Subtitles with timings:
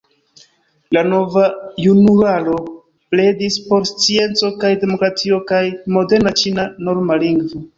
[0.95, 1.43] La Nova
[1.83, 2.55] Junularo
[3.15, 5.63] pledis por scienco kaj demokratio kaj
[5.99, 7.67] moderna ĉina norma lingvo.